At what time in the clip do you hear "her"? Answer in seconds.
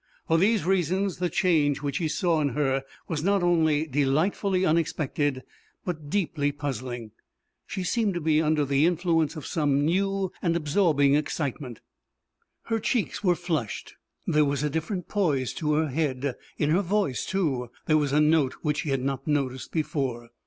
2.57-2.81, 12.63-12.79, 15.75-15.89, 16.71-16.81